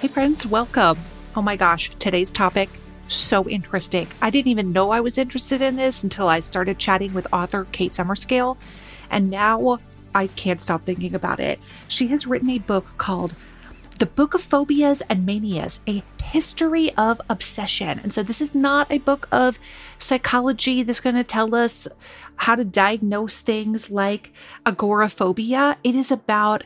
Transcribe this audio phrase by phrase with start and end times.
[0.00, 0.96] Hey, friends, welcome.
[1.34, 2.68] Oh my gosh, today's topic,
[3.08, 4.06] so interesting.
[4.22, 7.66] I didn't even know I was interested in this until I started chatting with author
[7.72, 8.56] Kate Summerscale,
[9.10, 9.80] and now
[10.14, 11.58] I can't stop thinking about it.
[11.88, 13.34] She has written a book called
[13.98, 17.98] The Book of Phobias and Manias, a history of obsession.
[17.98, 19.58] And so, this is not a book of
[19.98, 21.88] psychology that's going to tell us
[22.36, 24.32] how to diagnose things like
[24.64, 25.76] agoraphobia.
[25.82, 26.62] It is about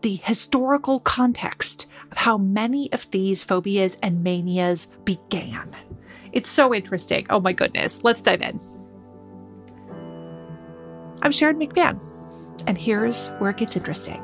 [0.00, 5.74] the historical context of how many of these phobias and manias began.
[6.32, 7.26] It's so interesting.
[7.30, 8.02] Oh my goodness.
[8.04, 8.58] Let's dive in.
[11.22, 12.00] I'm Sharon McMahon,
[12.66, 14.22] and here's where it gets interesting.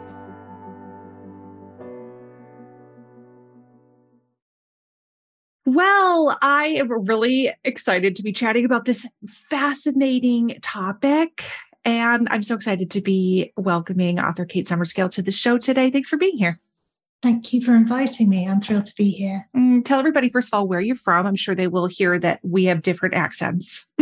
[5.67, 11.45] Well, I am really excited to be chatting about this fascinating topic.
[11.85, 15.91] And I'm so excited to be welcoming author Kate Summerscale to the show today.
[15.91, 16.57] Thanks for being here.
[17.27, 18.47] Thank you for inviting me.
[18.47, 19.49] I'm thrilled to be here.
[19.57, 21.27] Mm, tell everybody, first of all, where you're from.
[21.27, 23.85] I'm sure they will hear that we have different accents.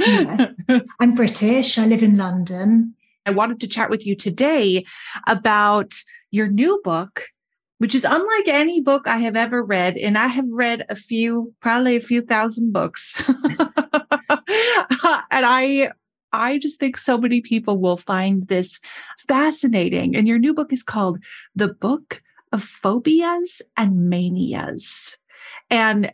[0.00, 0.48] yeah.
[0.98, 1.78] I'm British.
[1.78, 2.96] I live in London.
[3.26, 4.84] I wanted to chat with you today
[5.28, 5.94] about
[6.32, 7.26] your new book,
[7.78, 9.96] which is unlike any book I have ever read.
[9.96, 13.22] And I have read a few, probably a few thousand books.
[13.28, 13.38] and
[15.30, 15.92] I
[16.34, 18.80] I just think so many people will find this
[19.28, 20.16] fascinating.
[20.16, 21.18] And your new book is called
[21.54, 25.16] The Book of Phobias and Manias.
[25.70, 26.12] And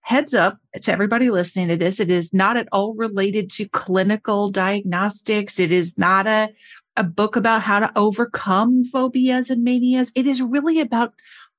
[0.00, 4.50] heads up to everybody listening to this, it is not at all related to clinical
[4.50, 5.60] diagnostics.
[5.60, 6.48] It is not a,
[6.96, 10.10] a book about how to overcome phobias and manias.
[10.14, 11.12] It is really about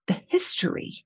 [0.07, 1.05] the history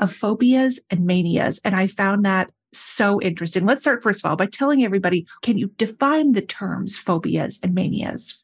[0.00, 1.60] of phobias and manias.
[1.64, 3.64] And I found that so interesting.
[3.64, 7.74] Let's start, first of all, by telling everybody can you define the terms phobias and
[7.74, 8.42] manias?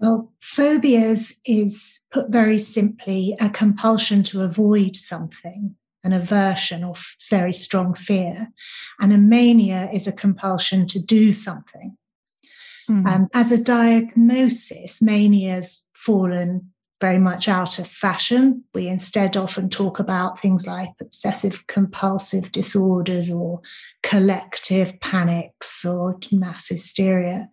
[0.00, 6.94] Well, phobias is put very simply a compulsion to avoid something, an aversion or
[7.28, 8.50] very strong fear.
[9.00, 11.96] And a mania is a compulsion to do something.
[12.88, 13.06] Mm-hmm.
[13.06, 18.62] Um, as a diagnosis, mania's fallen very much out of fashion.
[18.74, 23.60] We instead often talk about things like obsessive compulsive disorders or
[24.02, 27.48] collective panics or mass hysteria.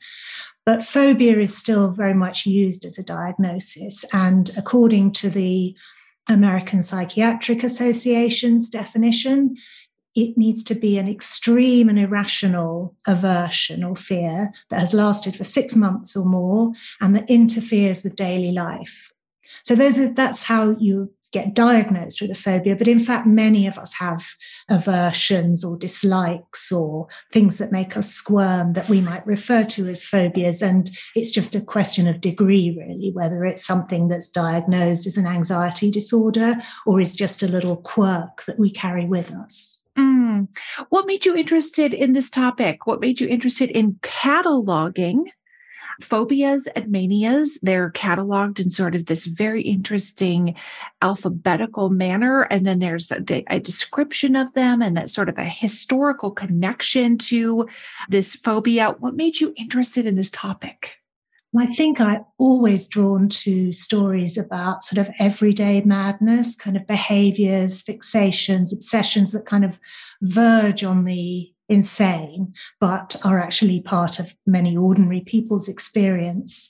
[0.65, 4.03] But phobia is still very much used as a diagnosis.
[4.13, 5.73] And according to the
[6.27, 9.55] American Psychiatric Association's definition,
[10.13, 15.43] it needs to be an extreme and irrational aversion or fear that has lasted for
[15.43, 19.13] six months or more and that interferes with daily life.
[19.67, 22.73] So those are, that's how you get diagnosed with a phobia.
[22.73, 24.25] But in fact, many of us have
[24.69, 30.05] aversions or dislikes or things that make us squirm that we might refer to as
[30.05, 30.61] phobias.
[30.61, 35.27] And it's just a question of degree, really, whether it's something that's diagnosed as an
[35.27, 36.55] anxiety disorder
[36.85, 39.81] or is just a little quirk that we carry with us.
[39.97, 40.47] Mm.
[40.91, 42.87] What made you interested in this topic?
[42.87, 45.25] What made you interested in cataloging
[46.01, 50.55] Phobias and manias, they're cataloged in sort of this very interesting
[51.01, 52.43] alphabetical manner.
[52.43, 57.17] And then there's a, a description of them and that sort of a historical connection
[57.19, 57.67] to
[58.09, 58.95] this phobia.
[58.99, 60.97] What made you interested in this topic?
[61.57, 67.81] I think I'm always drawn to stories about sort of everyday madness, kind of behaviors,
[67.81, 69.79] fixations, obsessions that kind of
[70.21, 76.69] verge on the insane, but are actually part of many ordinary people's experience.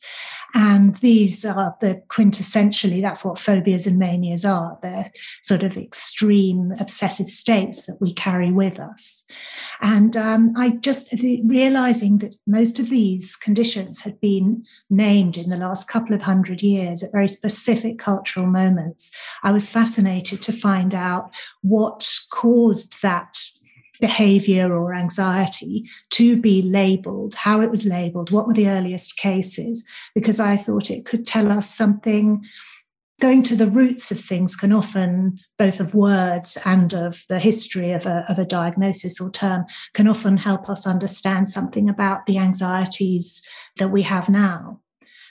[0.53, 4.79] And these are the quintessentially, that's what phobias and manias are.
[4.81, 5.05] They're
[5.43, 9.23] sort of extreme obsessive states that we carry with us.
[9.81, 11.13] And um, I just
[11.45, 16.63] realizing that most of these conditions had been named in the last couple of hundred
[16.63, 19.11] years at very specific cultural moments,
[19.43, 21.29] I was fascinated to find out
[21.61, 23.37] what caused that
[23.99, 29.83] behavior or anxiety to be labeled, how it was labeled, what were the earliest cases,
[30.13, 32.43] because I thought it could tell us something.
[33.19, 37.91] Going to the roots of things can often, both of words and of the history
[37.91, 42.37] of a, of a diagnosis or term, can often help us understand something about the
[42.37, 43.41] anxieties
[43.77, 44.81] that we have now.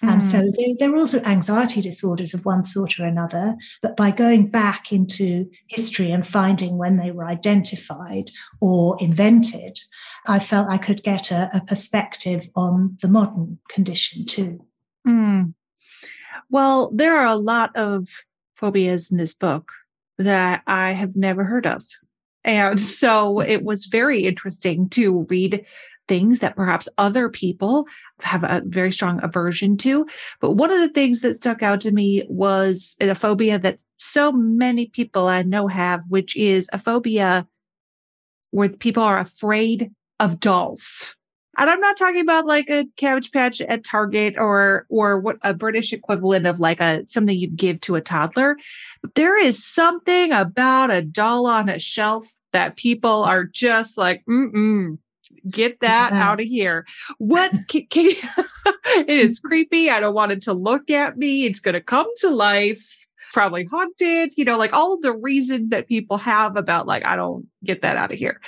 [0.03, 0.55] Um, so mm.
[0.57, 4.93] there, there, are also anxiety disorders of one sort or another, but by going back
[4.93, 9.79] into history and finding when they were identified or invented,
[10.27, 14.65] I felt I could get a, a perspective on the modern condition too.
[15.07, 15.55] Mm.
[16.51, 18.09] Well, there are a lot of
[18.55, 19.73] phobias in this book
[20.19, 21.85] that I have never heard of.
[22.45, 25.65] And so it was very interesting to read
[26.09, 27.87] things that perhaps other people
[28.21, 30.07] have a very strong aversion to.
[30.41, 34.33] But one of the things that stuck out to me was a phobia that so
[34.33, 37.47] many people I know have, which is a phobia
[38.51, 41.15] where people are afraid of dolls.
[41.59, 45.55] And I'm not talking about like a cabbage patch at Target or or what a
[45.55, 48.57] British equivalent of like a something you'd give to a toddler.
[49.15, 54.99] There is something about a doll on a shelf that people are just like, mm
[55.51, 56.23] get that yeah.
[56.23, 56.87] out of here.
[57.19, 58.11] What can, can
[58.87, 59.91] it is creepy.
[59.91, 61.45] I don't want it to look at me.
[61.45, 65.87] It's going to come to life probably haunted, you know, like all the reason that
[65.87, 68.41] people have about like, I don't get that out of here.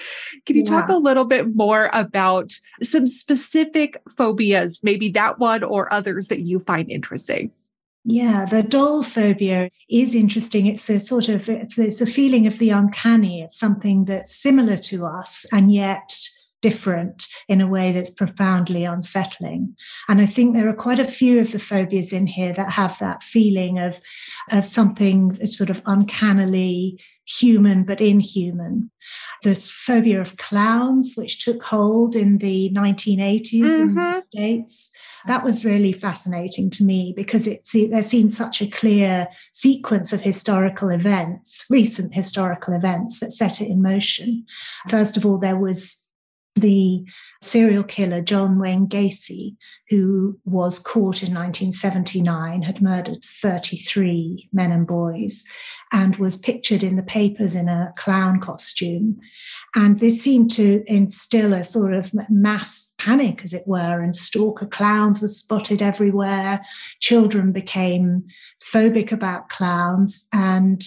[0.47, 0.71] Can you yeah.
[0.71, 2.53] talk a little bit more about
[2.83, 7.51] some specific phobias, maybe that one or others that you find interesting?
[8.05, 10.65] Yeah, the doll phobia is interesting.
[10.65, 13.43] It's a sort of it's, it's a feeling of the uncanny.
[13.43, 16.17] It's something that's similar to us and yet
[16.61, 19.77] different in a way that's profoundly unsettling.
[20.09, 22.99] And I think there are quite a few of the phobias in here that have
[22.99, 24.01] that feeling of,
[24.51, 28.91] of something that's sort of uncannily human but inhuman.
[29.43, 33.65] This phobia of clowns, which took hold in the 1980s mm-hmm.
[33.65, 34.19] in the mm-hmm.
[34.33, 34.91] States,
[35.27, 40.23] that was really fascinating to me because it there seemed such a clear sequence of
[40.23, 44.45] historical events, recent historical events that set it in motion.
[44.89, 45.99] First of all, there was
[46.61, 47.05] the
[47.43, 49.57] serial killer John Wayne Gacy,
[49.89, 55.45] who was caught in 1979, had murdered 33 men and boys,
[55.93, 59.19] and was pictured in the papers in a clown costume.
[59.75, 64.67] And this seemed to instill a sort of mass panic, as it were, and stalker
[64.67, 66.61] clowns were spotted everywhere.
[67.01, 68.25] Children became
[68.63, 70.27] phobic about clowns.
[70.33, 70.83] And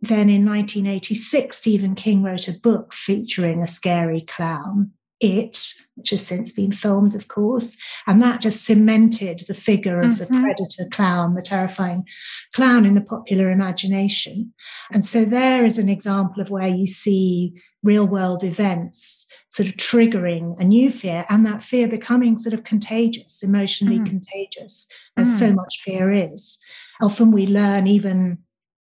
[0.00, 6.24] then in 1986, Stephen King wrote a book featuring a scary clown, It, which has
[6.24, 7.76] since been filmed, of course.
[8.06, 10.34] And that just cemented the figure of mm-hmm.
[10.34, 12.04] the predator clown, the terrifying
[12.52, 14.54] clown in the popular imagination.
[14.92, 19.76] And so there is an example of where you see real world events sort of
[19.76, 24.06] triggering a new fear and that fear becoming sort of contagious, emotionally mm.
[24.06, 25.38] contagious, as mm.
[25.38, 26.58] so much fear is.
[27.00, 28.38] Often we learn even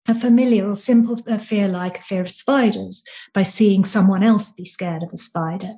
[0.08, 3.04] a familiar or simple fear like a fear of spiders
[3.34, 5.74] by seeing someone else be scared of a spider.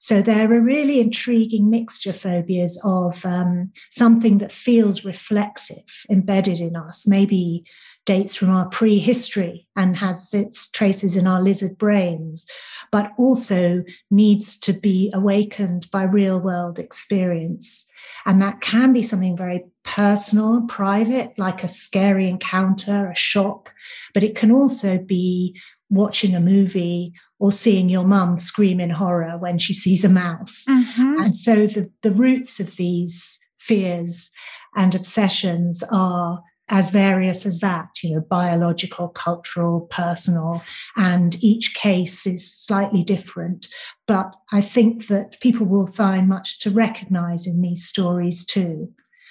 [0.00, 6.60] So there are a really intriguing mixture phobias of um, something that feels reflexive, embedded
[6.60, 7.64] in us, maybe
[8.06, 12.46] dates from our prehistory and has its traces in our lizard brains,
[12.92, 17.84] but also needs to be awakened by real world experience.
[18.28, 23.72] And that can be something very personal, private, like a scary encounter, a shock,
[24.12, 25.58] but it can also be
[25.88, 30.66] watching a movie or seeing your mum scream in horror when she sees a mouse.
[30.68, 31.22] Mm-hmm.
[31.22, 34.30] And so the, the roots of these fears
[34.76, 40.62] and obsessions are as various as that, you know, biological, cultural, personal,
[40.96, 43.68] and each case is slightly different.
[44.06, 48.90] But I think that people will find much to recognize in these stories too.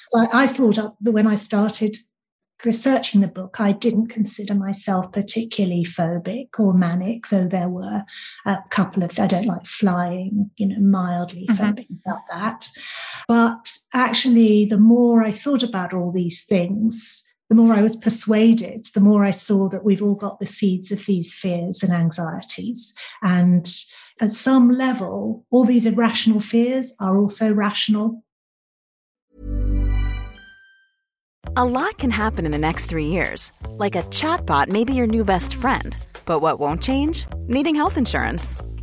[0.09, 1.97] So I, I thought when I started
[2.65, 8.03] researching the book, I didn't consider myself particularly phobic or manic, though there were
[8.45, 11.63] a couple of, I don't like flying, you know, mildly mm-hmm.
[11.63, 12.69] phobic about that.
[13.27, 18.87] But actually, the more I thought about all these things, the more I was persuaded,
[18.93, 22.93] the more I saw that we've all got the seeds of these fears and anxieties.
[23.21, 23.73] And
[24.21, 28.23] at some level, all these irrational fears are also rational.
[31.55, 33.51] A lot can happen in the next three years.
[33.69, 35.97] Like a chatbot may be your new best friend.
[36.25, 37.25] But what won't change?
[37.47, 38.57] Needing health insurance.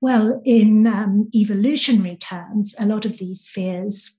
[0.00, 4.16] Well, in um, evolutionary terms, a lot of these fears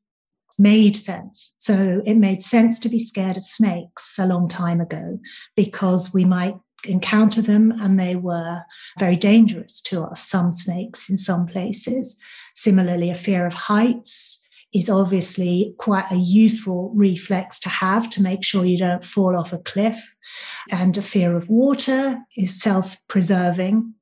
[0.59, 1.53] made sense.
[1.59, 5.19] So it made sense to be scared of snakes a long time ago
[5.55, 8.61] because we might encounter them and they were
[8.99, 12.17] very dangerous to us, some snakes in some places.
[12.55, 14.39] Similarly, a fear of heights
[14.73, 19.53] is obviously quite a useful reflex to have to make sure you don't fall off
[19.53, 20.13] a cliff.
[20.71, 23.93] And a fear of water is self preserving.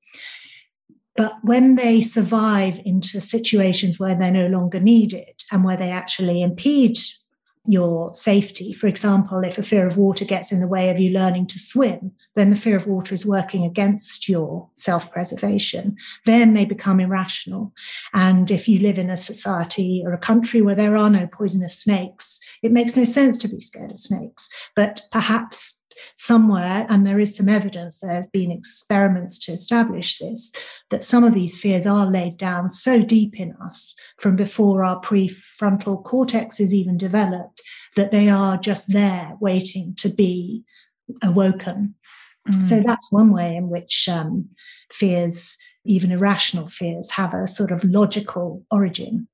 [1.16, 6.42] But when they survive into situations where they're no longer needed and where they actually
[6.42, 7.00] impede
[7.68, 11.12] your safety, for example, if a fear of water gets in the way of you
[11.12, 15.96] learning to swim, then the fear of water is working against your self preservation.
[16.26, 17.74] Then they become irrational.
[18.14, 21.80] And if you live in a society or a country where there are no poisonous
[21.80, 24.50] snakes, it makes no sense to be scared of snakes.
[24.76, 25.82] But perhaps
[26.18, 30.52] somewhere, and there is some evidence, there have been experiments to establish this,
[30.90, 35.00] that some of these fears are laid down so deep in us from before our
[35.02, 37.62] prefrontal cortex is even developed
[37.96, 40.64] that they are just there waiting to be
[41.24, 41.96] awoken.
[42.50, 42.66] Mm.
[42.66, 44.50] So that's one way in which um,
[44.92, 49.28] fears, even irrational fears, have a sort of logical origin.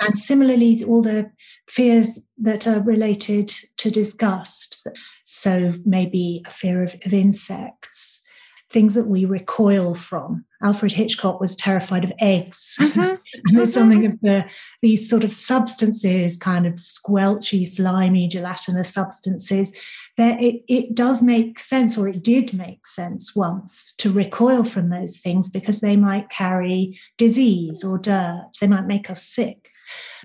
[0.00, 1.30] And similarly, all the
[1.68, 4.86] fears that are related to disgust.
[5.24, 8.22] So maybe a fear of, of insects,
[8.70, 10.44] things that we recoil from.
[10.62, 12.76] Alfred Hitchcock was terrified of eggs.
[12.84, 13.00] Mm-hmm.
[13.00, 13.80] and there's mm-hmm.
[13.80, 14.44] something of the
[14.80, 19.76] these sort of substances, kind of squelchy, slimy, gelatinous substances.
[20.16, 24.90] That it, it does make sense, or it did make sense once, to recoil from
[24.90, 28.50] those things because they might carry disease or dirt.
[28.60, 29.63] They might make us sick.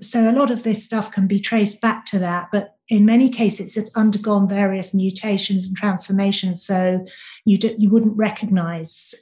[0.02, 3.30] So a lot of this stuff can be traced back to that, but in many
[3.30, 6.66] cases it's undergone various mutations and transformations.
[6.66, 7.06] So
[7.46, 9.14] you do, you wouldn't recognize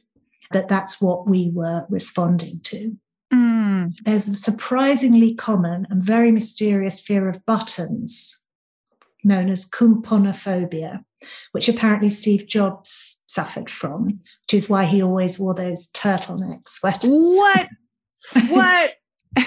[0.51, 2.95] that that's what we were responding to.
[3.33, 3.93] Mm.
[4.03, 8.41] There's a surprisingly common and very mysterious fear of buttons
[9.23, 11.03] known as koumpounophobia,
[11.51, 17.11] which apparently Steve Jobs suffered from, which is why he always wore those turtleneck sweaters.
[17.11, 17.67] What?
[18.49, 18.95] What?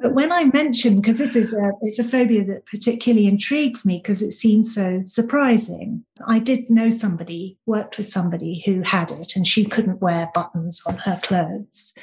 [0.00, 4.00] but when I mentioned, because this is a it's a phobia that particularly intrigues me
[4.02, 6.04] because it seems so surprising.
[6.26, 10.82] I did know somebody, worked with somebody who had it, and she couldn't wear buttons
[10.86, 11.94] on her clothes.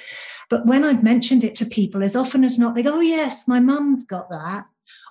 [0.49, 3.47] But when I've mentioned it to people, as often as not, they go, Oh, yes,
[3.47, 4.65] my mum's got that.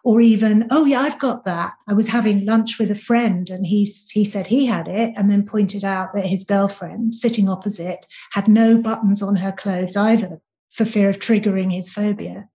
[0.04, 1.72] Or even, oh yeah, I've got that.
[1.88, 5.30] I was having lunch with a friend and he, he said he had it and
[5.30, 10.40] then pointed out that his girlfriend sitting opposite had no buttons on her clothes either
[10.78, 12.48] for fear of triggering his phobia.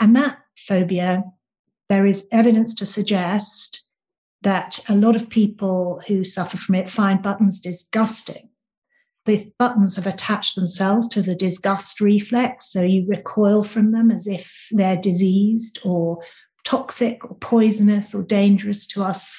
[0.00, 1.24] And that phobia,
[1.88, 3.84] there is evidence to suggest
[4.42, 8.48] that a lot of people who suffer from it find buttons disgusting.
[9.26, 14.26] These buttons have attached themselves to the disgust reflex, so you recoil from them as
[14.26, 16.20] if they're diseased or
[16.64, 19.38] toxic or poisonous or dangerous to us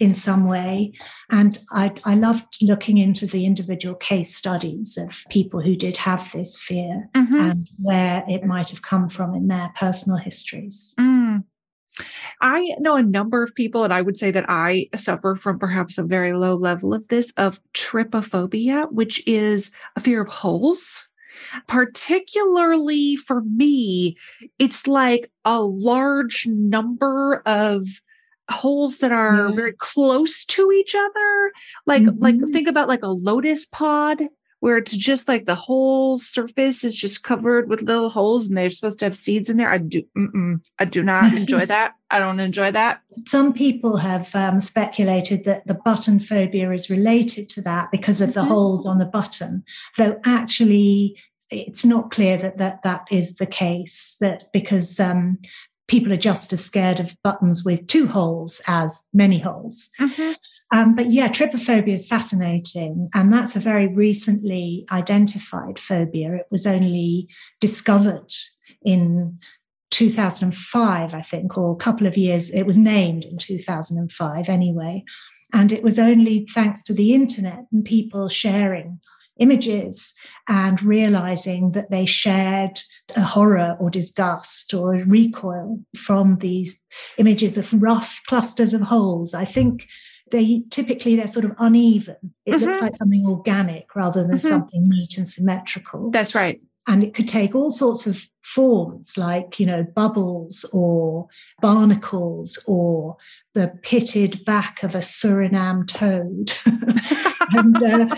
[0.00, 0.92] in some way.
[1.30, 6.30] And I, I loved looking into the individual case studies of people who did have
[6.32, 7.34] this fear mm-hmm.
[7.34, 10.94] and where it might have come from in their personal histories.
[10.98, 11.44] Mm.
[12.40, 15.96] I know a number of people, and I would say that I suffer from perhaps
[15.96, 21.06] a very low level of this of trypophobia, which is a fear of holes.
[21.66, 24.16] Particularly for me,
[24.58, 27.84] it's like a large number of
[28.50, 31.52] holes that are very close to each other.
[31.86, 32.22] Like mm-hmm.
[32.22, 34.22] like think about like a lotus pod
[34.60, 38.70] where it's just like the whole surface is just covered with little holes and they're
[38.70, 39.70] supposed to have seeds in there.
[39.70, 40.02] I do
[40.78, 41.92] i do not enjoy that.
[42.10, 43.02] I don't enjoy that.
[43.26, 48.32] Some people have um, speculated that the button phobia is related to that because of
[48.32, 48.48] the mm-hmm.
[48.48, 49.64] holes on the button
[49.98, 51.18] though actually
[51.50, 55.38] it's not clear that that, that is the case that because um,
[55.88, 59.90] people are just as scared of buttons with two holes as many holes.
[60.00, 60.32] Mm-hmm.
[60.74, 63.08] Um, but yeah, trypophobia is fascinating.
[63.14, 66.34] And that's a very recently identified phobia.
[66.34, 67.28] It was only
[67.60, 68.32] discovered
[68.82, 69.38] in
[69.90, 72.50] 2005, I think, or a couple of years.
[72.50, 75.04] It was named in 2005 anyway.
[75.52, 78.98] And it was only thanks to the internet and people sharing
[79.38, 80.14] images
[80.48, 82.80] and realizing that they shared
[83.16, 86.80] a horror or disgust or a recoil from these
[87.18, 89.34] images of rough clusters of holes.
[89.34, 89.86] I think
[90.30, 92.16] they typically they're sort of uneven.
[92.46, 92.64] It mm-hmm.
[92.64, 94.48] looks like something organic rather than mm-hmm.
[94.48, 96.10] something neat and symmetrical.
[96.10, 96.60] That's right.
[96.86, 101.28] And it could take all sorts of forms like, you know, bubbles or
[101.60, 103.16] barnacles or
[103.54, 106.52] the pitted back of a Suriname toad.
[107.50, 108.16] and uh,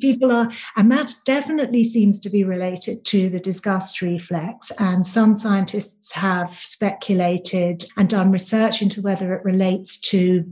[0.00, 4.70] people are, and that definitely seems to be related to the disgust reflex.
[4.78, 10.44] And some scientists have speculated and done research into whether it relates to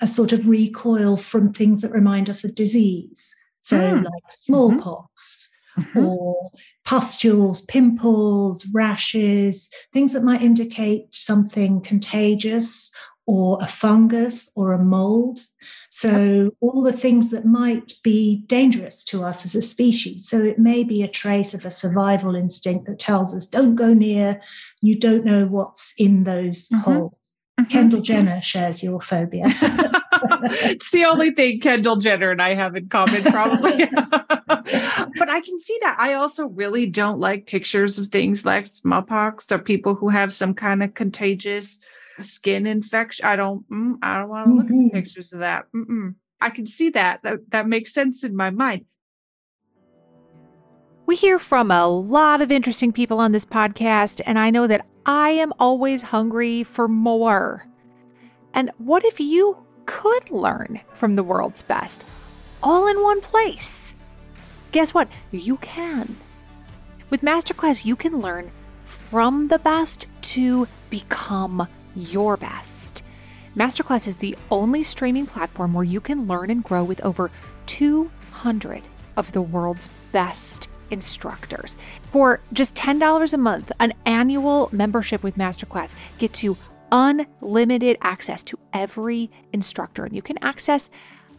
[0.00, 3.34] a sort of recoil from things that remind us of disease.
[3.60, 4.04] So, mm.
[4.04, 5.48] like smallpox.
[5.78, 6.04] Mm-hmm.
[6.04, 6.50] or
[6.84, 12.90] pustules, pimples, rashes, things that might indicate something contagious
[13.30, 15.38] or a fungus or a mold.
[15.88, 20.28] So, all the things that might be dangerous to us as a species.
[20.28, 23.94] So, it may be a trace of a survival instinct that tells us don't go
[23.94, 24.40] near,
[24.82, 26.78] you don't know what's in those mm-hmm.
[26.78, 27.14] holes.
[27.60, 27.70] Mm-hmm.
[27.70, 29.44] Kendall Jenner shares your phobia.
[30.64, 33.86] it's the only thing Kendall Jenner and I have in common, probably.
[34.16, 35.96] but I can see that.
[36.00, 40.52] I also really don't like pictures of things like smallpox or people who have some
[40.52, 41.78] kind of contagious
[42.20, 43.26] skin infection.
[43.26, 43.68] I don't.
[43.70, 44.86] Mm, I don't want to look mm-hmm.
[44.86, 45.64] at pictures of that.
[45.74, 46.14] Mm-mm.
[46.40, 47.22] I can see that.
[47.22, 48.86] That that makes sense in my mind.
[51.06, 54.86] We hear from a lot of interesting people on this podcast, and I know that
[55.04, 57.66] I am always hungry for more.
[58.54, 62.04] And what if you could learn from the world's best
[62.62, 63.94] all in one place?
[64.72, 65.08] Guess what?
[65.32, 66.16] You can.
[67.10, 68.52] With Masterclass, you can learn
[68.84, 73.02] from the best to become your best.
[73.56, 77.30] Masterclass is the only streaming platform where you can learn and grow with over
[77.66, 78.82] 200
[79.16, 81.76] of the world's best instructors.
[82.02, 86.56] For just $10 a month, an annual membership with Masterclass gets you
[86.92, 90.04] unlimited access to every instructor.
[90.04, 90.90] And you can access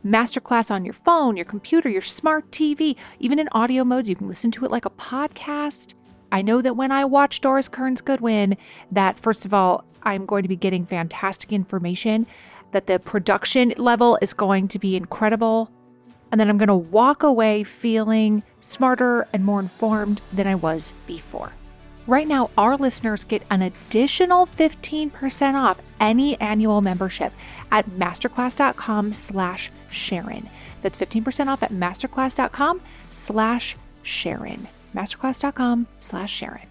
[0.06, 4.10] Masterclass on your phone, your computer, your smart TV, even in audio modes.
[4.10, 5.94] You can listen to it like a podcast.
[6.32, 8.58] I know that when I watch Doris Kearns Goodwin,
[8.92, 12.28] that first of all, I'm going to be getting fantastic information,
[12.72, 15.70] that the production level is going to be incredible,
[16.32, 20.94] and then I'm going to walk away feeling smarter and more informed than I was
[21.06, 21.52] before.
[22.08, 27.32] Right now, our listeners get an additional 15% off any annual membership
[27.72, 30.50] at masterclass.com slash Sharon.
[30.82, 34.68] That's 15% off at masterclass.com slash Sharon.
[34.96, 36.71] Masterclass.com slash Sharon.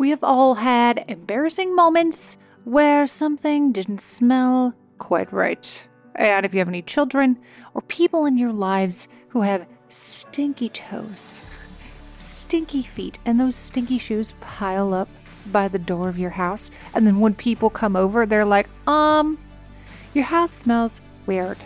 [0.00, 5.86] We have all had embarrassing moments where something didn't smell quite right.
[6.14, 7.38] And if you have any children
[7.74, 11.44] or people in your lives who have stinky toes,
[12.16, 15.10] stinky feet, and those stinky shoes pile up
[15.52, 19.38] by the door of your house, and then when people come over, they're like, um,
[20.14, 21.58] your house smells weird.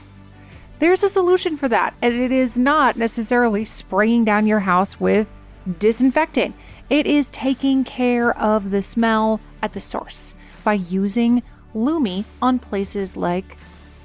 [0.80, 5.32] There's a solution for that, and it is not necessarily spraying down your house with
[5.78, 6.54] disinfectant.
[6.90, 11.42] It is taking care of the smell at the source by using
[11.74, 13.56] Lume on places like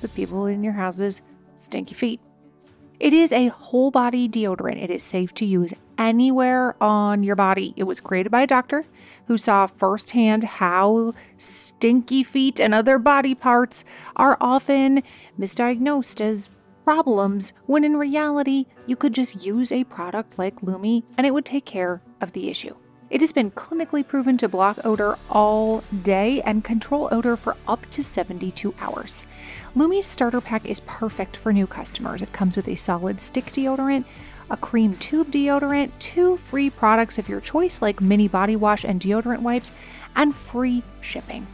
[0.01, 1.21] the people in your house's
[1.55, 2.21] stinky feet.
[2.99, 4.83] It is a whole body deodorant.
[4.83, 7.73] It is safe to use anywhere on your body.
[7.77, 8.85] It was created by a doctor
[9.27, 13.85] who saw firsthand how stinky feet and other body parts
[14.17, 15.03] are often
[15.39, 16.49] misdiagnosed as
[16.89, 21.45] problems when in reality you could just use a product like Lume and it would
[21.45, 22.75] take care of the issue.
[23.11, 27.87] It has been clinically proven to block odor all day and control odor for up
[27.91, 29.27] to 72 hours.
[29.75, 32.23] Lume's starter pack is perfect for new customers.
[32.23, 34.05] It comes with a solid stick deodorant,
[34.49, 38.99] a cream tube deodorant, two free products of your choice like mini body wash and
[38.99, 39.73] deodorant wipes,
[40.15, 41.45] and free shipping.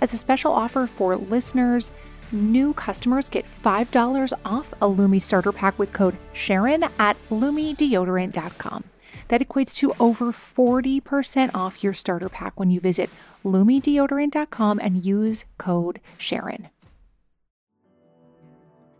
[0.00, 1.90] As a special offer for listeners,
[2.34, 8.84] new customers get $5 off a Lume starter pack with code Sharon at LumeDeodorant.com.
[9.28, 13.08] That equates to over 40% off your starter pack when you visit
[13.44, 16.68] LumeDeodorant.com and use code Sharon.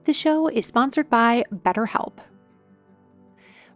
[0.05, 2.19] The show is sponsored by BetterHelp.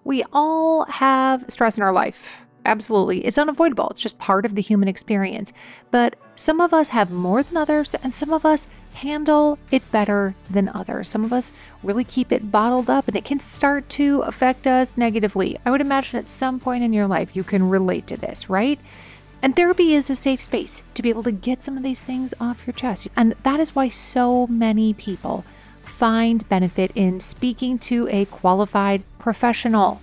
[0.05, 2.47] We all have stress in our life.
[2.69, 3.25] Absolutely.
[3.25, 3.89] It's unavoidable.
[3.89, 5.55] It's just part of the human experience.
[5.91, 10.35] But some of us have more than others, and some of us handle it better
[10.51, 11.09] than others.
[11.09, 11.51] Some of us
[11.83, 15.59] really keep it bottled up, and it can start to affect us negatively.
[15.65, 18.79] I would imagine at some point in your life you can relate to this, right?
[19.41, 22.35] And therapy is a safe space to be able to get some of these things
[22.39, 23.09] off your chest.
[23.17, 25.43] And that is why so many people
[25.83, 30.03] find benefit in speaking to a qualified professional.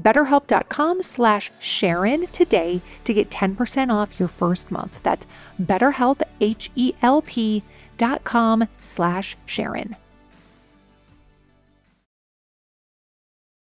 [0.00, 5.02] betterhelp.com slash Sharon today to get 10% off your first month.
[5.02, 5.26] That's
[5.60, 7.62] betterhelp, H-E-L-P
[7.98, 9.96] dot com slash Sharon.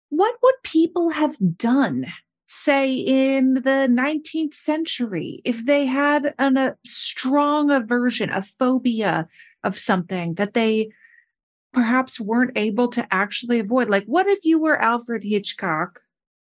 [0.09, 2.05] What would people have done,
[2.45, 9.27] say, in the 19th century if they had an, a strong aversion, a phobia
[9.63, 10.91] of something that they
[11.73, 13.89] perhaps weren't able to actually avoid.
[13.89, 16.02] Like, what if you were Alfred Hitchcock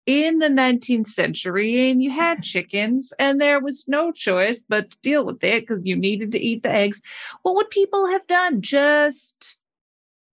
[0.07, 4.99] in the 19th century and you had chickens and there was no choice but to
[5.03, 7.01] deal with it because you needed to eat the eggs?
[7.43, 8.63] What would people have done?
[8.63, 9.59] Just,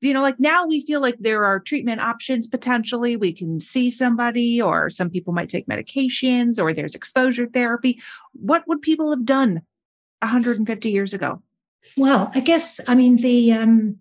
[0.01, 3.15] you know, like now we feel like there are treatment options potentially.
[3.15, 7.99] We can see somebody, or some people might take medications, or there's exposure therapy.
[8.33, 9.61] What would people have done
[10.19, 11.41] 150 years ago?
[11.97, 13.97] Well, I guess, I mean, the, um,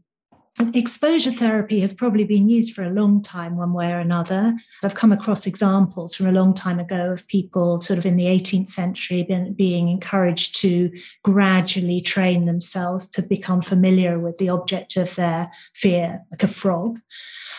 [0.75, 4.55] exposure therapy has probably been used for a long time, one way or another.
[4.83, 8.27] I've come across examples from a long time ago of people, sort of in the
[8.27, 10.91] 18th century, been, being encouraged to
[11.23, 16.99] gradually train themselves to become familiar with the object of their fear, like a frog.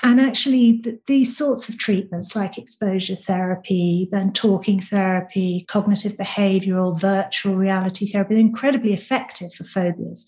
[0.02, 7.56] And actually, these sorts of treatments, like exposure therapy and talking therapy, cognitive behavioral, virtual
[7.56, 10.26] reality therapy, are incredibly effective for phobias.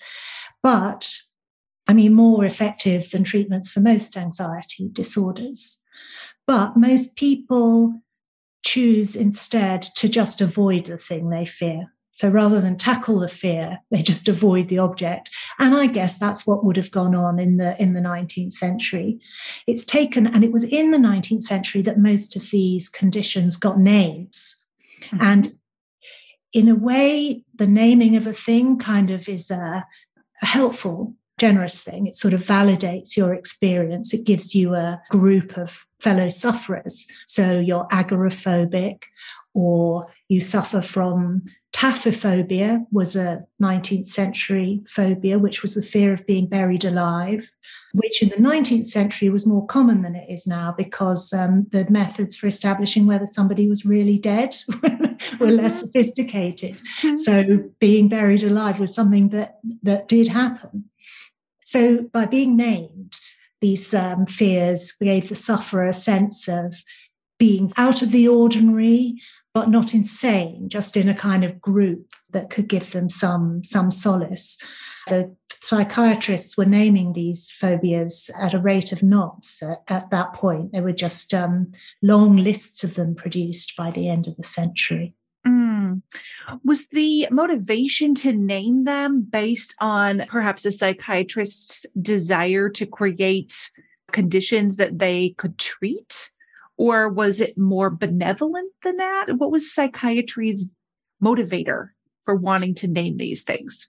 [0.62, 1.18] But
[1.88, 5.80] I mean, more effective than treatments for most anxiety disorders.
[6.48, 8.02] But most people
[8.63, 11.91] choose instead to just avoid the thing they fear.
[12.15, 15.32] So rather than tackle the fear, they just avoid the object.
[15.58, 19.20] And I guess that's what would have gone on in the in the 19th century.
[19.65, 23.80] It's taken, and it was in the 19th century that most of these conditions got
[23.80, 24.56] names.
[25.06, 25.17] Mm-hmm.
[25.22, 25.50] And
[26.54, 29.88] in a way, the naming of a thing kind of is a
[30.36, 32.06] helpful generous thing.
[32.06, 34.14] It sort of validates your experience.
[34.14, 37.08] It gives you a group of fellow sufferers.
[37.26, 39.06] So you're agoraphobic
[39.56, 46.28] or you suffer from taphophobia was a 19th century phobia, which was the fear of
[46.28, 47.50] being buried alive,
[47.94, 51.90] which in the 19th century was more common than it is now because um, the
[51.90, 54.56] methods for establishing whether somebody was really dead
[55.40, 55.88] were less mm-hmm.
[55.88, 56.76] sophisticated.
[57.02, 57.18] Mm-hmm.
[57.18, 60.86] So being buried alive was something that that did happen.
[61.72, 63.18] So, by being named,
[63.62, 66.76] these um, fears gave the sufferer a sense of
[67.40, 69.22] being out of the ordinary,
[69.54, 73.90] but not insane, just in a kind of group that could give them some, some
[73.90, 74.62] solace.
[75.08, 80.74] The psychiatrists were naming these phobias at a rate of knots at, at that point.
[80.74, 85.16] There were just um, long lists of them produced by the end of the century.
[86.63, 93.71] Was the motivation to name them based on perhaps a psychiatrist's desire to create
[94.12, 96.32] conditions that they could treat?
[96.78, 99.26] Or was it more benevolent than that?
[99.38, 100.69] What was psychiatry's
[101.24, 101.89] motivator
[102.24, 103.88] for wanting to name these things?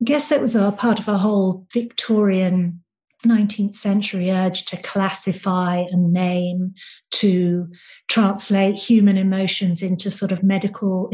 [0.00, 2.82] I guess that was a part of a whole Victorian
[3.24, 6.74] 19th century urge to classify and name,
[7.12, 7.68] to
[8.08, 11.10] translate human emotions into sort of medical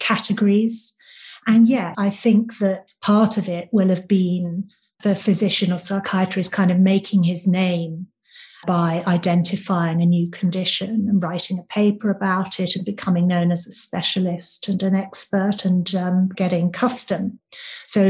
[0.00, 0.94] categories.
[1.46, 4.70] And yeah, I think that part of it will have been
[5.02, 8.08] the physician or psychiatrist kind of making his name
[8.66, 13.66] by identifying a new condition and writing a paper about it and becoming known as
[13.66, 17.38] a specialist and an expert and um, getting custom.
[17.86, 18.02] So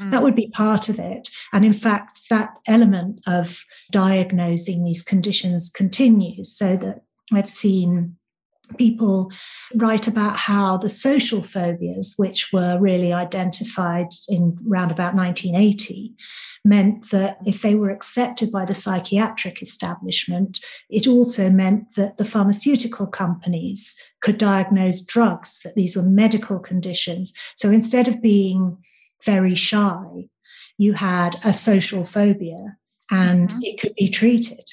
[0.00, 0.10] mm.
[0.10, 1.28] that would be part of it.
[1.52, 8.16] And in fact, that element of diagnosing these conditions continues so that I've seen
[8.76, 9.30] people
[9.74, 16.14] write about how the social phobias, which were really identified in around about 1980,
[16.64, 22.24] meant that if they were accepted by the psychiatric establishment, it also meant that the
[22.24, 27.32] pharmaceutical companies could diagnose drugs, that these were medical conditions.
[27.54, 28.78] So instead of being
[29.24, 30.28] very shy,
[30.76, 32.76] you had a social phobia
[33.10, 33.60] and mm-hmm.
[33.62, 34.68] it could be treated.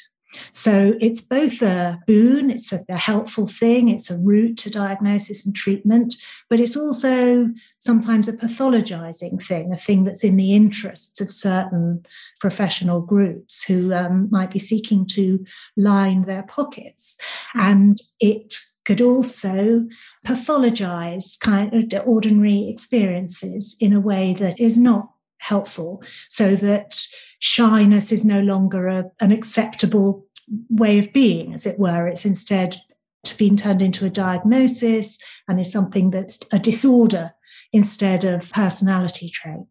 [0.51, 5.45] So it's both a boon, it's a, a, helpful thing, it's a route to diagnosis
[5.45, 6.15] and treatment,
[6.49, 12.05] but it's also sometimes a pathologizing thing, a thing that's in the interests of certain
[12.39, 15.45] professional groups who um, might be seeking to
[15.77, 17.17] line their pockets.
[17.53, 19.85] And it could also
[20.25, 25.12] pathologize kind of ordinary experiences in a way that is not
[25.43, 27.05] helpful so that
[27.39, 30.25] shyness is no longer a, an acceptable
[30.69, 32.07] way of being, as it were.
[32.07, 32.77] It's instead
[33.25, 37.31] to been turned into a diagnosis and is something that's a disorder
[37.71, 39.65] instead of personality trait.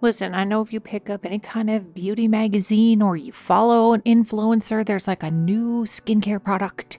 [0.00, 3.92] Listen, I know if you pick up any kind of beauty magazine or you follow
[3.92, 6.98] an influencer, there's like a new skincare product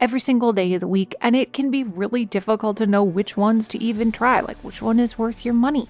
[0.00, 3.36] every single day of the week, and it can be really difficult to know which
[3.36, 5.88] ones to even try, like which one is worth your money.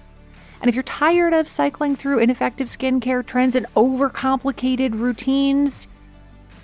[0.61, 5.87] And if you're tired of cycling through ineffective skincare trends and overcomplicated routines,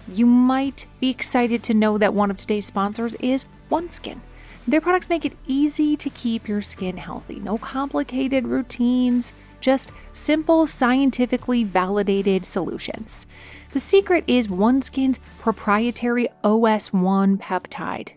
[0.08, 4.20] you might be excited to know that one of today's sponsors is OneSkin.
[4.68, 7.40] Their products make it easy to keep your skin healthy.
[7.40, 13.26] No complicated routines, just simple, scientifically validated solutions.
[13.72, 18.17] The secret is OneSkin's proprietary OS1 peptide.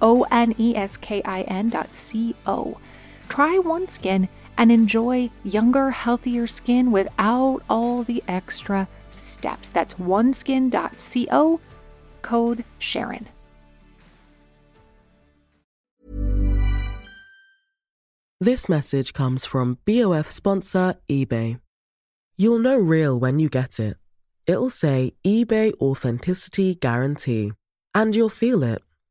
[0.00, 2.78] O N E S K I N dot C O.
[3.28, 4.28] Try OneSkin
[4.58, 9.70] and enjoy younger, healthier skin without all the extra steps.
[9.70, 11.60] That's oneskin.co,
[12.22, 13.28] code Sharon.
[18.38, 21.58] This message comes from BOF sponsor eBay.
[22.36, 23.96] You'll know real when you get it.
[24.46, 27.52] It'll say eBay Authenticity Guarantee,
[27.94, 28.82] and you'll feel it.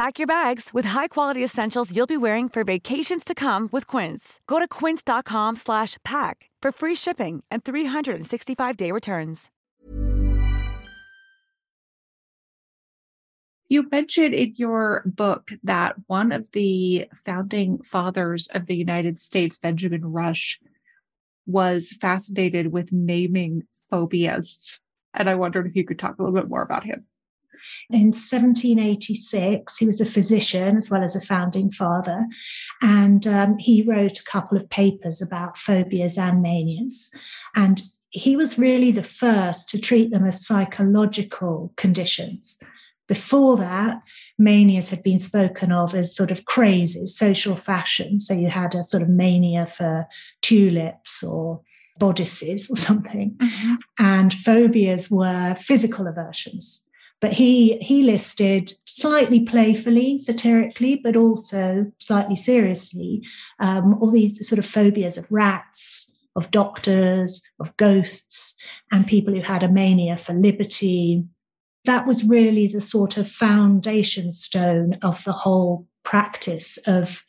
[0.00, 4.40] Pack your bags with high-quality essentials you'll be wearing for vacations to come with Quince.
[4.46, 9.50] Go to quince.com slash pack for free shipping and 365-day returns.
[13.68, 19.58] You mentioned in your book that one of the founding fathers of the United States,
[19.58, 20.58] Benjamin Rush,
[21.44, 24.80] was fascinated with naming phobias.
[25.12, 27.04] And I wondered if you could talk a little bit more about him.
[27.90, 32.26] In 1786, he was a physician as well as a founding father,
[32.80, 37.10] and um, he wrote a couple of papers about phobias and manias.
[37.54, 42.58] And he was really the first to treat them as psychological conditions.
[43.06, 44.02] Before that,
[44.38, 48.20] manias had been spoken of as sort of crazes, social fashion.
[48.20, 50.06] So you had a sort of mania for
[50.42, 51.60] tulips or
[51.98, 53.36] bodices or something.
[53.38, 53.74] Mm-hmm.
[53.98, 56.84] And phobias were physical aversions.
[57.20, 63.22] But he he listed slightly playfully, satirically, but also slightly seriously,
[63.58, 68.54] um, all these sort of phobias of rats, of doctors, of ghosts,
[68.90, 71.24] and people who had a mania for liberty.
[71.84, 77.22] That was really the sort of foundation stone of the whole practice of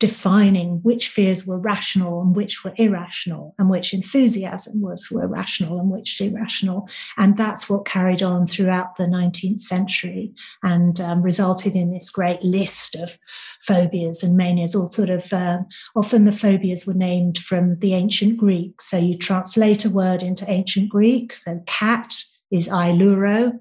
[0.00, 5.78] defining which fears were rational and which were irrational, and which enthusiasm was were rational
[5.78, 6.88] and which irrational.
[7.18, 10.32] And that's what carried on throughout the 19th century
[10.62, 13.18] and um, resulted in this great list of
[13.60, 14.74] phobias and manias.
[14.74, 18.80] All sort of um, often the phobias were named from the ancient Greek.
[18.80, 21.36] So you translate a word into ancient Greek.
[21.36, 22.14] So cat
[22.50, 23.52] is ailuro,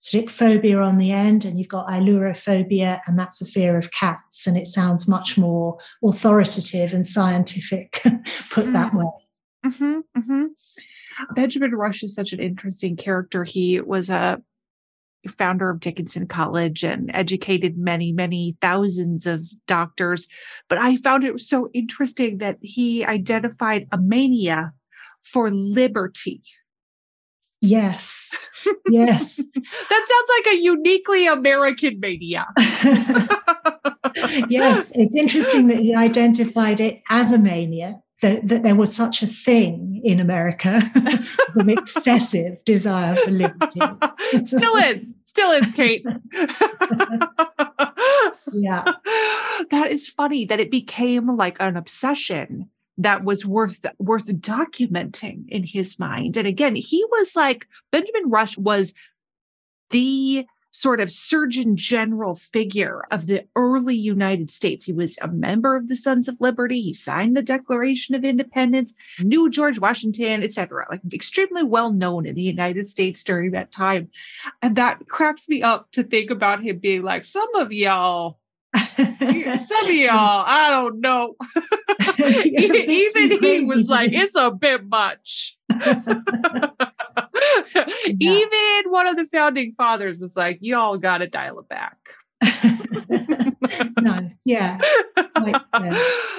[0.00, 4.46] stick phobia on the end, and you've got ailurophobia, and that's a fear of cats.
[4.46, 7.92] And it sounds much more authoritative and scientific,
[8.50, 8.72] put mm-hmm.
[8.72, 9.06] that way.
[9.64, 10.44] Mm-hmm, mm-hmm.
[11.34, 13.44] Benjamin Rush is such an interesting character.
[13.44, 14.42] He was a
[15.28, 20.28] founder of Dickinson College and educated many, many thousands of doctors.
[20.68, 24.72] But I found it so interesting that he identified a mania
[25.22, 26.42] for liberty
[27.60, 28.28] Yes.
[28.90, 29.36] Yes.
[29.36, 32.46] that sounds like a uniquely American mania.
[34.50, 34.92] yes.
[34.94, 39.26] It's interesting that he identified it as a mania that, that there was such a
[39.26, 40.82] thing in America
[41.48, 43.80] as an excessive desire for liberty.
[44.44, 46.04] still is, still is, Kate.
[48.52, 48.84] yeah.
[49.70, 52.68] That is funny that it became like an obsession
[53.02, 56.36] that was worth worth documenting in his mind.
[56.36, 58.94] And again, he was like Benjamin Rush was
[59.90, 64.84] the sort of surgeon general figure of the early United States.
[64.84, 66.80] He was a member of the Sons of Liberty.
[66.80, 70.86] He signed the Declaration of Independence, knew George Washington, etc.
[70.90, 74.10] Like extremely well known in the United States during that time.
[74.62, 78.39] And that cracks me up to think about him being like, some of y'all
[78.76, 81.34] some of y'all, I don't know.
[82.18, 85.56] Even he was like, it's a bit much.
[88.20, 91.96] Even one of the founding fathers was like, y'all got to dial it back.
[94.00, 94.38] nice.
[94.44, 94.78] Yeah.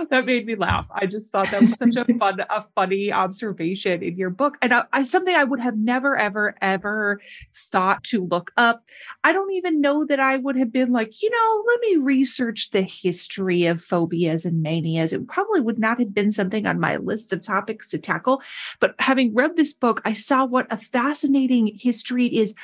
[0.10, 0.88] that made me laugh.
[0.94, 4.58] I just thought that was such a fun, a funny observation in your book.
[4.62, 7.22] And I, I, something I would have never, ever, ever
[7.54, 8.84] thought to look up.
[9.24, 12.72] I don't even know that I would have been like, you know, let me research
[12.72, 15.14] the history of phobias and manias.
[15.14, 18.42] It probably would not have been something on my list of topics to tackle.
[18.80, 22.56] But having read this book, I saw what a fascinating history it is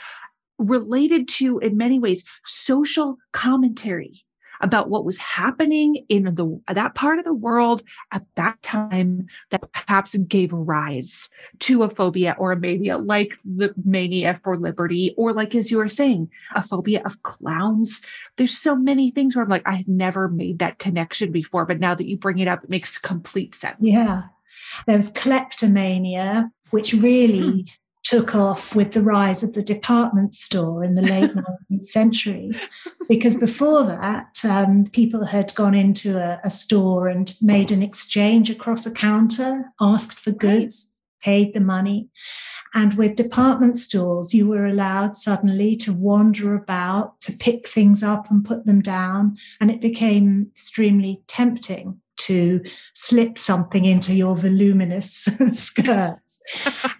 [0.57, 4.23] related to, in many ways, social commentary
[4.61, 9.71] about what was happening in the that part of the world at that time that
[9.71, 15.33] perhaps gave rise to a phobia or a mania like the mania for liberty or
[15.33, 18.05] like as you were saying a phobia of clowns.
[18.37, 21.79] There's so many things where i'm like i had never made that connection before but
[21.79, 23.77] now that you bring it up it makes complete sense.
[23.79, 24.23] Yeah.
[24.85, 27.59] There was kleptomania which really hmm
[28.07, 31.31] took off with the rise of the department store in the late
[31.71, 32.51] 19th century.
[33.09, 38.49] Because before that, um, people had gone into a, a, store and made an exchange
[38.49, 40.87] across a counter, asked for goods,
[41.21, 42.07] paid the money.
[42.73, 48.31] And with department stores, you were allowed suddenly to wander about, to pick things up
[48.31, 49.35] and put them down.
[49.59, 52.61] And it became extremely tempting to
[52.93, 56.41] slip something into your voluminous skirts.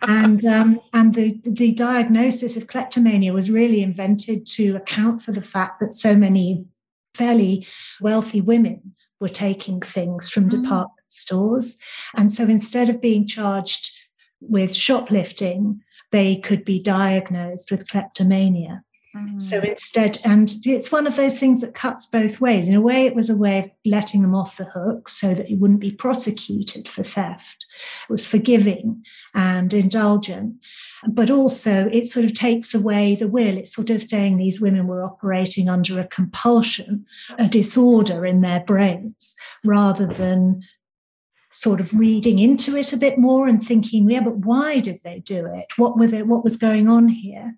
[0.01, 5.41] and um, and the, the diagnosis of kleptomania was really invented to account for the
[5.41, 6.65] fact that so many
[7.13, 7.65] fairly
[7.99, 10.61] wealthy women were taking things from mm.
[10.61, 11.77] department stores.
[12.15, 13.91] And so instead of being charged
[14.39, 18.83] with shoplifting, they could be diagnosed with kleptomania.
[19.39, 19.69] So mm.
[19.69, 22.67] instead, and it's one of those things that cuts both ways.
[22.67, 25.49] In a way, it was a way of letting them off the hook so that
[25.49, 27.65] you wouldn't be prosecuted for theft.
[28.09, 29.03] It was forgiving
[29.33, 30.55] and indulgent.
[31.07, 33.57] But also, it sort of takes away the will.
[33.57, 37.05] It's sort of saying these women were operating under a compulsion,
[37.37, 40.63] a disorder in their brains, rather than
[41.57, 45.17] sort of reading into it a bit more and thinking, yeah, but why did they
[45.19, 45.65] do it?
[45.75, 47.55] What were they, what was going on here?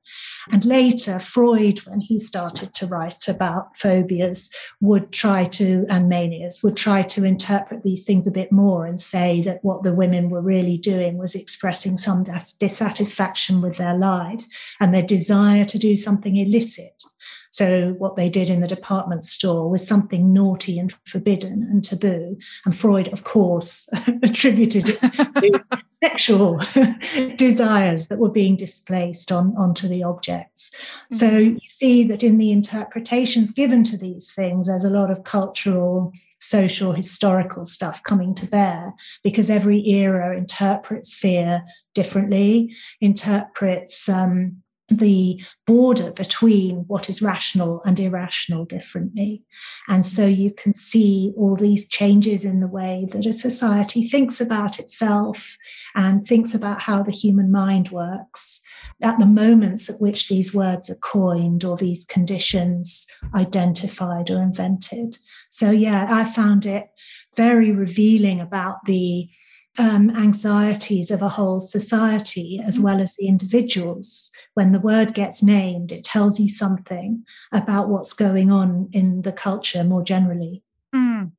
[0.53, 6.63] And later, Freud, when he started to write about phobias, would try to, and manias,
[6.63, 10.29] would try to interpret these things a bit more and say that what the women
[10.29, 12.23] were really doing was expressing some
[12.57, 14.47] dissatisfaction with their lives
[14.79, 17.03] and their desire to do something illicit.
[17.51, 22.37] So, what they did in the department store was something naughty and forbidden and taboo.
[22.65, 23.87] And Freud, of course,
[24.23, 26.61] attributed it to sexual
[27.35, 30.69] desires that were being displaced on, onto the objects.
[31.11, 31.15] Mm-hmm.
[31.15, 35.23] So, you see that in the interpretations given to these things, there's a lot of
[35.23, 44.61] cultural social historical stuff coming to bear because every era interprets fear differently interprets um,
[44.89, 49.43] the border between what is rational and irrational differently.
[49.87, 54.41] And so you can see all these changes in the way that a society thinks
[54.41, 55.57] about itself
[55.95, 58.61] and thinks about how the human mind works
[59.01, 65.17] at the moments at which these words are coined or these conditions identified or invented.
[65.49, 66.87] So, yeah, I found it
[67.35, 69.29] very revealing about the
[69.77, 72.83] um, anxieties of a whole society as mm-hmm.
[72.85, 74.31] well as the individuals.
[74.53, 79.31] When the word gets named, it tells you something about what's going on in the
[79.31, 80.63] culture more generally.
[80.93, 81.31] Mm.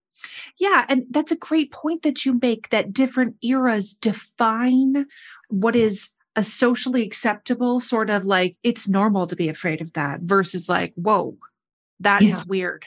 [0.59, 5.07] Yeah, and that's a great point that you make that different eras define
[5.49, 10.21] what is a socially acceptable sort of like it's normal to be afraid of that
[10.21, 11.37] versus like, whoa,
[12.01, 12.31] that yeah.
[12.31, 12.85] is weird.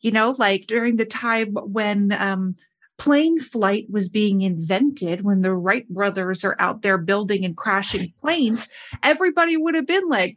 [0.00, 2.56] You know, like during the time when um
[3.00, 8.12] plane flight was being invented when the Wright brothers are out there building and crashing
[8.20, 8.68] planes,
[9.02, 10.36] everybody would have been like,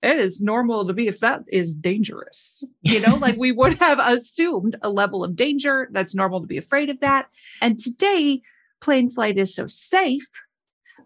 [0.00, 2.62] it is normal to be if that is dangerous.
[2.82, 5.88] You know, like we would have assumed a level of danger.
[5.90, 7.26] That's normal to be afraid of that.
[7.60, 8.42] And today,
[8.80, 10.28] plane flight is so safe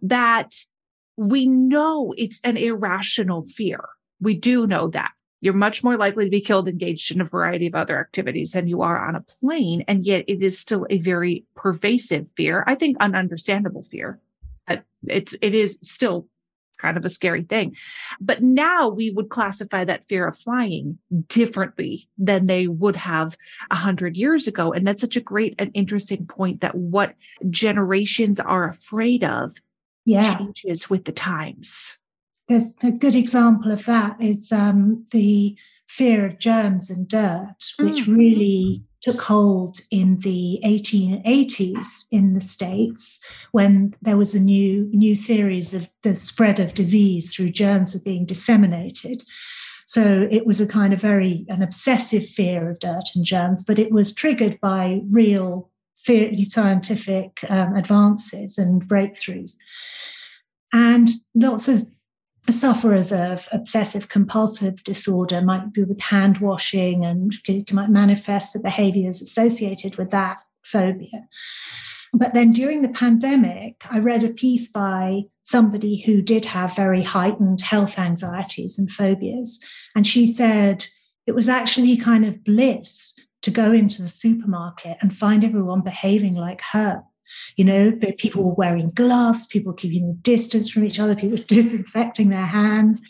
[0.03, 0.57] that
[1.17, 3.83] we know it's an irrational fear.
[4.21, 5.13] We do know that.
[5.41, 8.67] You're much more likely to be killed engaged in a variety of other activities than
[8.67, 9.85] you are on a plane.
[9.87, 12.65] And yet it is still a very pervasive fear.
[12.67, 14.21] I think an understandable fear.
[14.67, 16.29] But it's it is still
[16.81, 17.75] kind of a scary thing.
[18.21, 23.37] But now we would classify that fear of flying differently than they would have
[23.71, 24.73] a hundred years ago.
[24.73, 27.15] And that's such a great and interesting point that what
[27.51, 29.57] generations are afraid of
[30.05, 30.37] Yeah.
[30.39, 31.98] changes with the times.
[32.49, 38.05] There's a good example of that is um, the fear of germs and dirt, which
[38.07, 38.17] Mm.
[38.17, 43.21] really took hold in the 1880s in the States
[43.53, 48.01] when there was a new new theories of the spread of disease through germs were
[48.01, 49.23] being disseminated.
[49.87, 53.79] So it was a kind of very an obsessive fear of dirt and germs, but
[53.79, 55.71] it was triggered by real
[56.05, 59.57] fear, scientific um, advances and breakthroughs.
[60.73, 61.87] And lots of
[62.51, 67.35] sufferers of obsessive compulsive disorder might be with hand washing and
[67.71, 71.29] might manifest the behaviors associated with that phobia.
[72.13, 77.03] But then during the pandemic, I read a piece by somebody who did have very
[77.03, 79.59] heightened health anxieties and phobias.
[79.95, 80.87] And she said
[81.27, 86.35] it was actually kind of bliss to go into the supermarket and find everyone behaving
[86.35, 87.03] like her.
[87.57, 91.39] You know, but people were wearing gloves, people keeping the distance from each other, people
[91.47, 93.01] disinfecting their hands.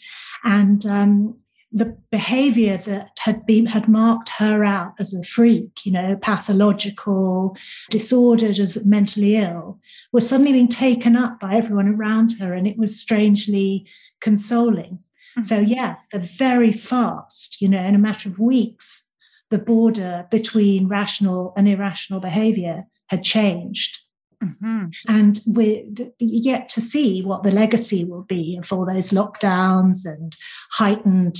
[0.45, 1.37] And um,
[1.72, 7.57] the behavior that had been had marked her out as a freak, you know, pathological,
[7.91, 9.79] disordered, as mentally ill,
[10.12, 13.87] was suddenly being taken up by everyone around her, and it was strangely
[14.20, 14.99] consoling.
[15.43, 19.07] So yeah, they're very fast, you know, in a matter of weeks,
[19.51, 24.01] the border between rational and irrational behavior had changed.
[24.43, 24.95] Mhm.
[25.09, 25.82] And we're
[26.18, 30.36] yet to see what the legacy will be of all those lockdowns and
[30.72, 31.39] heightened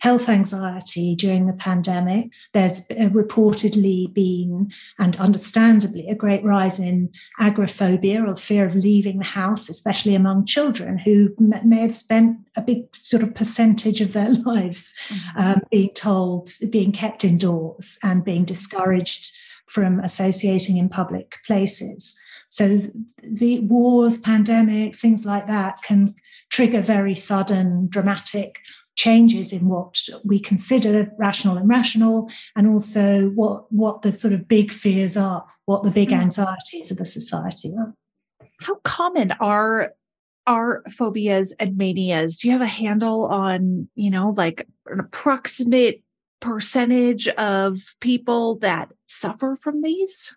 [0.00, 2.28] health anxiety during the pandemic.
[2.52, 7.08] There's reportedly been, and understandably, a great rise in
[7.40, 12.60] agoraphobia or fear of leaving the house, especially among children who may have spent a
[12.60, 14.92] big sort of percentage of their lives
[15.36, 19.34] um, being told, being kept indoors and being discouraged
[19.66, 22.14] from associating in public places.
[22.54, 22.82] So
[23.20, 26.14] the wars, pandemics, things like that can
[26.50, 28.60] trigger very sudden, dramatic
[28.94, 34.46] changes in what we consider rational and rational, and also what what the sort of
[34.46, 36.14] big fears are, what the big hmm.
[36.14, 37.92] anxieties of a society are.
[38.60, 39.90] How common are
[40.46, 42.38] are phobias and manias?
[42.38, 46.04] Do you have a handle on, you know, like an approximate
[46.40, 50.36] percentage of people that suffer from these?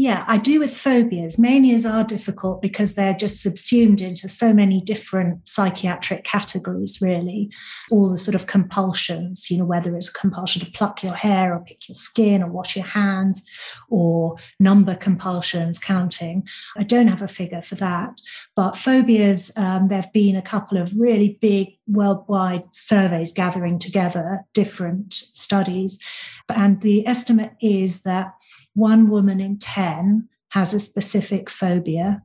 [0.00, 1.38] Yeah, I do with phobias.
[1.38, 7.50] Manias are difficult because they're just subsumed into so many different psychiatric categories, really.
[7.90, 11.54] All the sort of compulsions, you know, whether it's a compulsion to pluck your hair
[11.54, 13.42] or pick your skin or wash your hands
[13.90, 16.48] or number compulsions, counting.
[16.78, 18.22] I don't have a figure for that.
[18.56, 24.46] But phobias, um, there have been a couple of really big worldwide surveys gathering together
[24.54, 26.00] different studies.
[26.48, 28.32] And the estimate is that
[28.80, 32.22] one woman in 10 has a specific phobia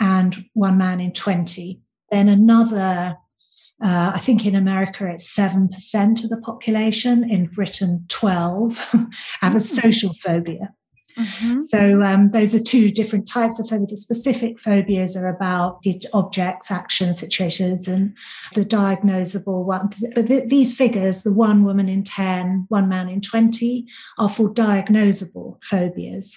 [0.00, 1.80] and one man in 20.
[2.10, 3.16] Then another,
[3.84, 8.94] uh, I think in America it's 7% of the population, in Britain 12
[9.40, 10.72] have a social phobia.
[11.68, 13.86] So um, those are two different types of phobia.
[13.86, 18.14] The specific phobias are about the objects, actions, situations, and
[18.54, 20.04] the diagnosable ones.
[20.14, 23.86] But th- these figures, the one woman in 10, one man in 20,
[24.18, 26.36] are for diagnosable phobias,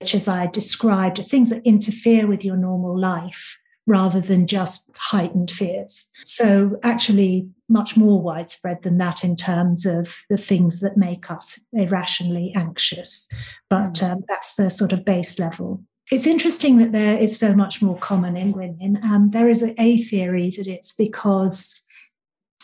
[0.00, 4.90] which, as I described, are things that interfere with your normal life rather than just
[4.96, 6.08] heightened fears.
[6.22, 11.60] So, actually, much more widespread than that in terms of the things that make us
[11.72, 13.28] irrationally anxious.
[13.68, 15.82] But um, that's the sort of base level.
[16.10, 18.98] It's interesting that there is so much more common in women.
[19.02, 21.78] Um, there is a, a theory that it's because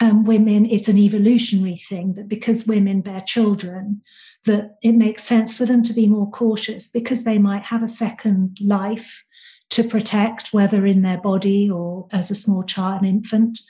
[0.01, 4.03] um, women, it's an evolutionary thing, that because women bear children,
[4.47, 7.89] that it makes sense for them to be more cautious because they might have a
[7.89, 9.25] second life
[9.71, 13.61] to protect, whether in their body or as a small child, an infant.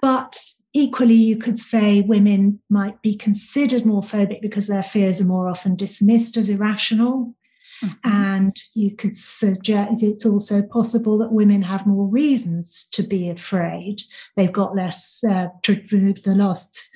[0.00, 0.42] But
[0.72, 5.48] equally, you could say women might be considered more phobic because their fears are more
[5.48, 7.34] often dismissed as irrational.
[7.82, 8.10] Mm-hmm.
[8.10, 14.02] And you could suggest it's also possible that women have more reasons to be afraid.
[14.36, 16.90] They've got less, uh, the last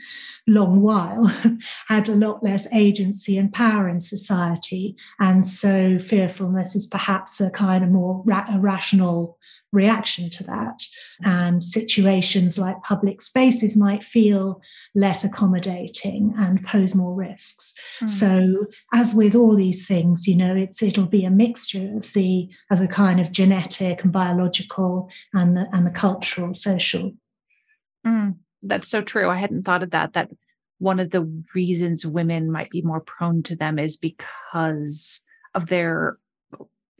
[0.46, 1.24] long while,
[1.88, 4.94] had a lot less agency and power in society.
[5.18, 9.38] And so fearfulness is perhaps a kind of more ra- rational
[9.74, 10.82] reaction to that.
[11.24, 14.60] And situations like public spaces might feel
[14.94, 17.74] less accommodating and pose more risks.
[18.00, 18.10] Mm.
[18.10, 22.48] So, as with all these things, you know, it's it'll be a mixture of the
[22.70, 27.12] of the kind of genetic and biological and the and the cultural, social.
[28.06, 28.36] Mm.
[28.62, 29.28] That's so true.
[29.28, 30.14] I hadn't thought of that.
[30.14, 30.30] That
[30.78, 31.22] one of the
[31.54, 35.22] reasons women might be more prone to them is because
[35.54, 36.18] of their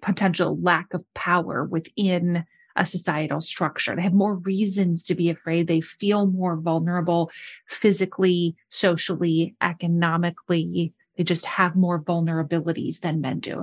[0.03, 2.45] potential lack of power within
[2.77, 3.95] a societal structure.
[3.95, 5.67] They have more reasons to be afraid.
[5.67, 7.31] They feel more vulnerable
[7.67, 10.93] physically, socially, economically.
[11.17, 13.61] They just have more vulnerabilities than men do.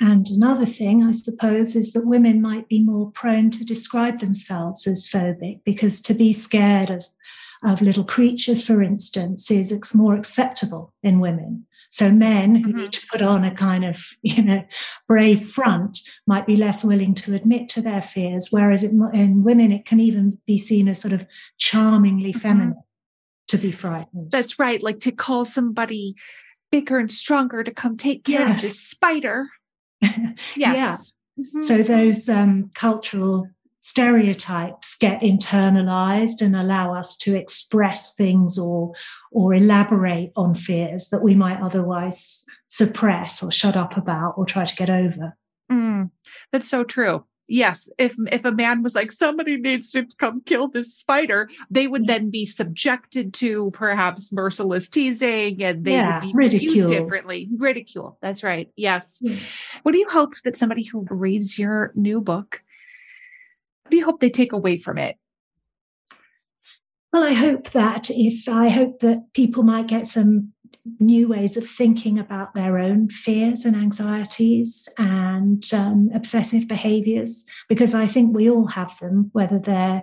[0.00, 4.86] And another thing, I suppose, is that women might be more prone to describe themselves
[4.86, 7.04] as phobic because to be scared of,
[7.62, 11.65] of little creatures, for instance, is more acceptable in women.
[11.96, 12.78] So men who mm-hmm.
[12.80, 14.62] need to put on a kind of, you know,
[15.08, 19.72] brave front might be less willing to admit to their fears, whereas it, in women
[19.72, 21.24] it can even be seen as sort of
[21.56, 22.40] charmingly mm-hmm.
[22.40, 22.82] feminine
[23.48, 24.30] to be frightened.
[24.30, 26.16] That's right, like to call somebody
[26.70, 28.56] bigger and stronger to come take care yes.
[28.56, 29.48] of this spider.
[30.02, 30.36] yes.
[30.54, 30.96] yeah.
[31.40, 31.62] Mm-hmm.
[31.62, 33.48] So those um, cultural
[33.86, 38.92] stereotypes get internalized and allow us to express things or
[39.30, 44.64] or elaborate on fears that we might otherwise suppress or shut up about or try
[44.64, 45.36] to get over.
[45.70, 46.10] Mm,
[46.50, 47.24] that's so true.
[47.48, 51.86] Yes if if a man was like somebody needs to come kill this spider they
[51.86, 56.88] would then be subjected to perhaps merciless teasing and they yeah, would be ridicule.
[56.88, 57.48] differently.
[57.56, 59.20] Ridicule that's right yes.
[59.22, 59.36] Yeah.
[59.84, 62.62] what do you hope that somebody who reads your new book
[63.86, 65.16] what do you hope they take away from it?
[67.12, 70.52] Well, I hope that if I hope that people might get some
[70.98, 77.94] new ways of thinking about their own fears and anxieties and um, obsessive behaviors, because
[77.94, 80.02] I think we all have them, whether they're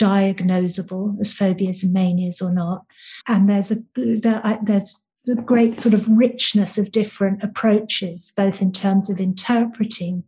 [0.00, 2.84] diagnosable as phobias and manias or not.
[3.26, 4.94] And there's a there's
[5.28, 10.24] a great sort of richness of different approaches, both in terms of interpreting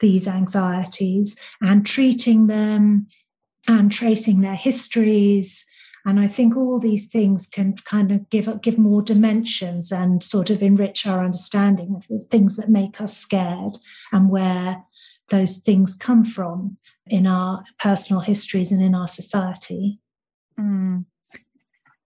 [0.00, 3.06] these anxieties and treating them
[3.66, 5.64] and tracing their histories.
[6.06, 10.50] And I think all these things can kind of give give more dimensions and sort
[10.50, 13.78] of enrich our understanding of the things that make us scared
[14.12, 14.84] and where
[15.30, 16.76] those things come from
[17.06, 19.98] in our personal histories and in our society.
[20.58, 21.06] Mm.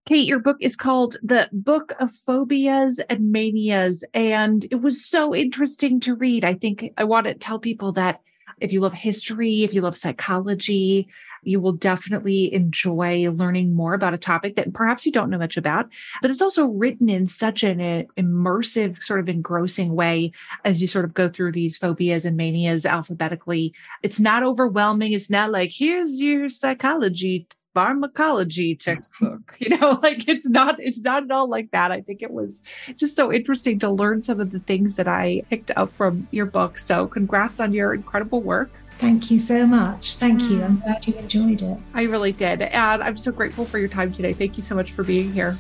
[0.09, 4.04] Kate, your book is called The Book of Phobias and Manias.
[4.14, 6.46] And it was so interesting to read.
[6.46, 8.22] I think I want to tell people that
[8.59, 11.09] if you love history, if you love psychology,
[11.42, 15.59] you will definitely enjoy learning more about a topic that perhaps you don't know much
[15.59, 15.90] about.
[16.22, 20.32] But it's also written in such an uh, immersive, sort of engrossing way
[20.64, 23.74] as you sort of go through these phobias and manias alphabetically.
[24.02, 25.12] It's not overwhelming.
[25.12, 27.46] It's not like, here's your psychology
[27.79, 32.22] pharmacology textbook you know like it's not it's not at all like that i think
[32.22, 32.61] it was
[32.97, 36.45] just so interesting to learn some of the things that i picked up from your
[36.45, 40.16] book so congrats on your incredible work Thank you so much.
[40.16, 40.61] Thank you.
[40.61, 40.83] I'm mm.
[40.83, 41.79] glad you enjoyed it.
[41.95, 42.62] I really did.
[42.62, 44.33] And I'm so grateful for your time today.
[44.33, 45.57] Thank you so much for being here.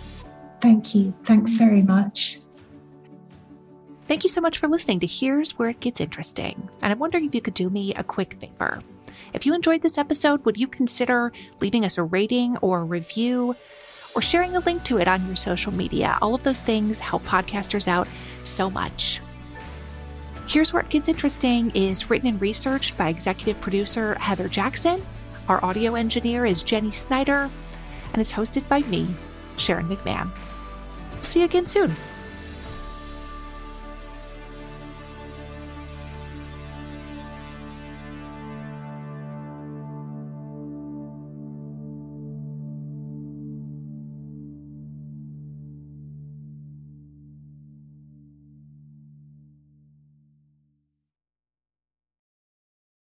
[0.60, 1.14] Thank you.
[1.24, 2.40] Thanks very much.
[4.08, 6.68] Thank you so much for listening to Here's Where It Gets Interesting.
[6.82, 8.80] And I'm wondering if you could do me a quick favor.
[9.32, 13.54] If you enjoyed this episode, would you consider leaving us a rating or a review
[14.14, 16.18] or sharing a link to it on your social media?
[16.22, 18.08] All of those things help podcasters out
[18.44, 19.20] so much.
[20.46, 25.04] Here's Where It Gets Interesting is written and researched by executive producer Heather Jackson.
[25.46, 27.50] Our audio engineer is Jenny Snyder,
[28.12, 29.06] and it's hosted by me,
[29.58, 30.30] Sharon McMahon.
[31.22, 31.94] See you again soon.